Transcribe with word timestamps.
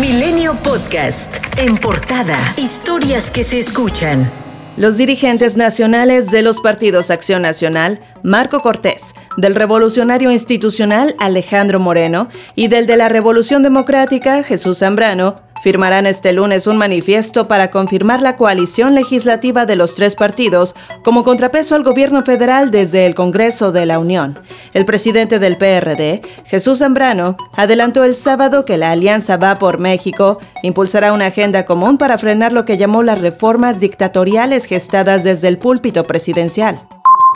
Milenio 0.00 0.52
Podcast. 0.62 1.36
En 1.56 1.78
portada. 1.78 2.36
Historias 2.58 3.30
que 3.30 3.42
se 3.42 3.58
escuchan. 3.58 4.30
Los 4.76 4.98
dirigentes 4.98 5.56
nacionales 5.56 6.30
de 6.30 6.42
los 6.42 6.60
partidos 6.60 7.10
Acción 7.10 7.40
Nacional, 7.40 8.00
Marco 8.22 8.60
Cortés, 8.60 9.14
del 9.36 9.54
Revolucionario 9.54 10.30
Institucional 10.30 11.14
Alejandro 11.18 11.78
Moreno 11.78 12.28
y 12.54 12.68
del 12.68 12.86
de 12.86 12.96
la 12.96 13.08
Revolución 13.08 13.62
Democrática 13.62 14.42
Jesús 14.42 14.78
Zambrano, 14.78 15.36
firmarán 15.62 16.06
este 16.06 16.32
lunes 16.32 16.66
un 16.66 16.76
manifiesto 16.76 17.48
para 17.48 17.70
confirmar 17.70 18.22
la 18.22 18.36
coalición 18.36 18.94
legislativa 18.94 19.66
de 19.66 19.76
los 19.76 19.94
tres 19.94 20.14
partidos 20.14 20.74
como 21.02 21.24
contrapeso 21.24 21.74
al 21.74 21.82
gobierno 21.82 22.22
federal 22.22 22.70
desde 22.70 23.06
el 23.06 23.14
Congreso 23.14 23.72
de 23.72 23.86
la 23.86 23.98
Unión. 23.98 24.38
El 24.74 24.84
presidente 24.84 25.38
del 25.38 25.56
PRD, 25.56 26.22
Jesús 26.44 26.78
Zambrano, 26.78 27.36
adelantó 27.56 28.04
el 28.04 28.14
sábado 28.14 28.64
que 28.64 28.76
la 28.76 28.92
Alianza 28.92 29.36
Va 29.38 29.56
por 29.56 29.78
México 29.78 30.38
impulsará 30.62 31.12
una 31.12 31.26
agenda 31.26 31.64
común 31.64 31.98
para 31.98 32.18
frenar 32.18 32.52
lo 32.52 32.64
que 32.64 32.78
llamó 32.78 33.02
las 33.02 33.20
reformas 33.20 33.80
dictatoriales 33.80 34.66
gestadas 34.66 35.24
desde 35.24 35.48
el 35.48 35.58
púlpito 35.58 36.04
presidencial. 36.04 36.80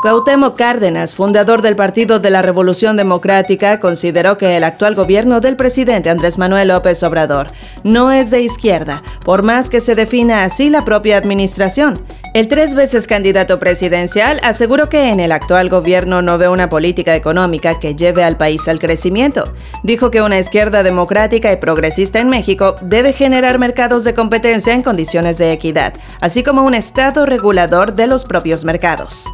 Cuauhtémoc 0.00 0.56
Cárdenas, 0.56 1.14
fundador 1.14 1.60
del 1.60 1.76
Partido 1.76 2.20
de 2.20 2.30
la 2.30 2.40
Revolución 2.40 2.96
Democrática, 2.96 3.78
consideró 3.78 4.38
que 4.38 4.56
el 4.56 4.64
actual 4.64 4.94
gobierno 4.94 5.40
del 5.40 5.56
presidente 5.56 6.08
Andrés 6.08 6.38
Manuel 6.38 6.68
López 6.68 7.02
Obrador 7.02 7.48
no 7.84 8.10
es 8.10 8.30
de 8.30 8.40
izquierda, 8.40 9.02
por 9.26 9.42
más 9.42 9.68
que 9.68 9.80
se 9.80 9.94
defina 9.94 10.44
así 10.44 10.70
la 10.70 10.86
propia 10.86 11.18
administración. 11.18 12.02
El 12.32 12.48
tres 12.48 12.74
veces 12.74 13.06
candidato 13.06 13.58
presidencial 13.58 14.40
aseguró 14.42 14.88
que 14.88 15.10
en 15.10 15.20
el 15.20 15.32
actual 15.32 15.68
gobierno 15.68 16.22
no 16.22 16.38
ve 16.38 16.48
una 16.48 16.70
política 16.70 17.14
económica 17.14 17.78
que 17.78 17.94
lleve 17.94 18.24
al 18.24 18.38
país 18.38 18.68
al 18.68 18.78
crecimiento. 18.78 19.52
Dijo 19.82 20.10
que 20.10 20.22
una 20.22 20.38
izquierda 20.38 20.82
democrática 20.82 21.52
y 21.52 21.56
progresista 21.56 22.20
en 22.20 22.30
México 22.30 22.76
debe 22.80 23.12
generar 23.12 23.58
mercados 23.58 24.04
de 24.04 24.14
competencia 24.14 24.72
en 24.72 24.82
condiciones 24.82 25.36
de 25.36 25.52
equidad, 25.52 25.92
así 26.22 26.42
como 26.42 26.64
un 26.64 26.72
Estado 26.72 27.26
regulador 27.26 27.94
de 27.94 28.06
los 28.06 28.24
propios 28.24 28.64
mercados. 28.64 29.26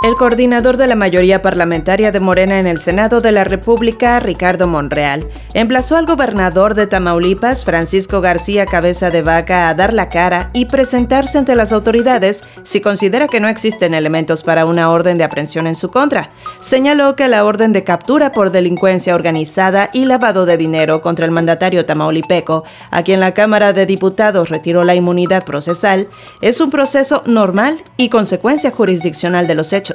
El 0.00 0.14
coordinador 0.14 0.76
de 0.76 0.86
la 0.86 0.94
mayoría 0.94 1.42
parlamentaria 1.42 2.12
de 2.12 2.20
Morena 2.20 2.60
en 2.60 2.68
el 2.68 2.78
Senado 2.78 3.20
de 3.20 3.32
la 3.32 3.42
República, 3.42 4.20
Ricardo 4.20 4.68
Monreal, 4.68 5.28
emplazó 5.54 5.96
al 5.96 6.06
gobernador 6.06 6.74
de 6.74 6.86
Tamaulipas, 6.86 7.64
Francisco 7.64 8.20
García 8.20 8.64
Cabeza 8.64 9.10
de 9.10 9.22
Vaca, 9.22 9.68
a 9.68 9.74
dar 9.74 9.92
la 9.92 10.08
cara 10.08 10.50
y 10.52 10.66
presentarse 10.66 11.36
ante 11.36 11.56
las 11.56 11.72
autoridades 11.72 12.44
si 12.62 12.80
considera 12.80 13.26
que 13.26 13.40
no 13.40 13.48
existen 13.48 13.92
elementos 13.92 14.44
para 14.44 14.66
una 14.66 14.88
orden 14.92 15.18
de 15.18 15.24
aprehensión 15.24 15.66
en 15.66 15.74
su 15.74 15.90
contra. 15.90 16.30
Señaló 16.60 17.16
que 17.16 17.26
la 17.26 17.44
orden 17.44 17.72
de 17.72 17.82
captura 17.82 18.30
por 18.30 18.52
delincuencia 18.52 19.16
organizada 19.16 19.90
y 19.92 20.04
lavado 20.04 20.46
de 20.46 20.56
dinero 20.56 21.02
contra 21.02 21.24
el 21.24 21.32
mandatario 21.32 21.86
tamaulipeco, 21.86 22.62
a 22.92 23.02
quien 23.02 23.18
la 23.18 23.34
Cámara 23.34 23.72
de 23.72 23.84
Diputados 23.84 24.48
retiró 24.48 24.84
la 24.84 24.94
inmunidad 24.94 25.44
procesal, 25.44 26.06
es 26.40 26.60
un 26.60 26.70
proceso 26.70 27.24
normal 27.26 27.82
y 27.96 28.10
consecuencia 28.10 28.70
jurisdiccional 28.70 29.48
de 29.48 29.56
los 29.56 29.72
hechos 29.72 29.87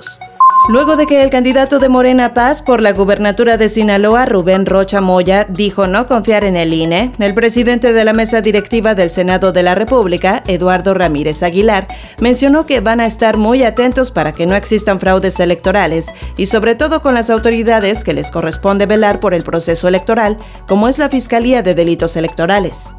Luego 0.69 0.95
de 0.95 1.05
que 1.05 1.21
el 1.21 1.29
candidato 1.29 1.77
de 1.77 1.89
Morena 1.89 2.33
Paz 2.33 2.61
por 2.61 2.81
la 2.81 2.93
gubernatura 2.93 3.57
de 3.57 3.67
Sinaloa, 3.67 4.25
Rubén 4.25 4.65
Rocha 4.65 5.01
Moya, 5.01 5.45
dijo 5.49 5.87
no 5.87 6.07
confiar 6.07 6.45
en 6.45 6.55
el 6.55 6.73
INE, 6.73 7.11
el 7.19 7.33
presidente 7.33 7.91
de 7.91 8.05
la 8.05 8.13
mesa 8.13 8.39
directiva 8.39 8.95
del 8.95 9.11
Senado 9.11 9.51
de 9.51 9.61
la 9.61 9.75
República, 9.75 10.41
Eduardo 10.47 10.93
Ramírez 10.93 11.43
Aguilar, 11.43 11.87
mencionó 12.21 12.65
que 12.65 12.79
van 12.79 13.01
a 13.01 13.05
estar 13.05 13.35
muy 13.35 13.63
atentos 13.63 14.11
para 14.11 14.31
que 14.31 14.45
no 14.45 14.55
existan 14.55 15.01
fraudes 15.01 15.37
electorales 15.41 16.07
y 16.37 16.45
sobre 16.45 16.75
todo 16.75 17.01
con 17.01 17.13
las 17.13 17.29
autoridades 17.29 18.05
que 18.05 18.13
les 18.13 18.31
corresponde 18.31 18.85
velar 18.85 19.19
por 19.19 19.33
el 19.33 19.43
proceso 19.43 19.89
electoral, 19.89 20.37
como 20.65 20.87
es 20.87 20.97
la 20.97 21.09
Fiscalía 21.09 21.61
de 21.61 21.75
Delitos 21.75 22.15
Electorales. 22.15 22.95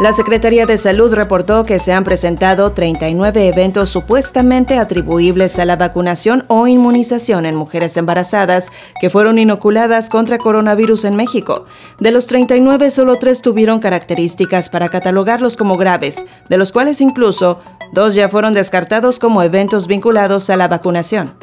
La 0.00 0.12
Secretaría 0.12 0.66
de 0.66 0.76
Salud 0.76 1.14
reportó 1.14 1.62
que 1.62 1.78
se 1.78 1.92
han 1.92 2.02
presentado 2.02 2.72
39 2.72 3.46
eventos 3.46 3.90
supuestamente 3.90 4.76
atribuibles 4.76 5.56
a 5.60 5.64
la 5.64 5.76
vacunación 5.76 6.44
o 6.48 6.66
inmunización 6.66 7.46
en 7.46 7.54
mujeres 7.54 7.96
embarazadas 7.96 8.72
que 9.00 9.08
fueron 9.08 9.38
inoculadas 9.38 10.10
contra 10.10 10.38
coronavirus 10.38 11.04
en 11.04 11.14
México. 11.14 11.66
De 12.00 12.10
los 12.10 12.26
39, 12.26 12.90
solo 12.90 13.20
tres 13.20 13.40
tuvieron 13.40 13.78
características 13.78 14.68
para 14.68 14.88
catalogarlos 14.88 15.56
como 15.56 15.76
graves, 15.76 16.26
de 16.48 16.58
los 16.58 16.72
cuales 16.72 17.00
incluso 17.00 17.60
dos 17.92 18.16
ya 18.16 18.28
fueron 18.28 18.52
descartados 18.52 19.20
como 19.20 19.42
eventos 19.42 19.86
vinculados 19.86 20.50
a 20.50 20.56
la 20.56 20.66
vacunación. 20.66 21.34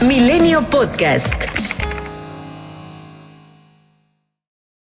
Milenio 0.00 0.62
Podcast. 0.62 1.73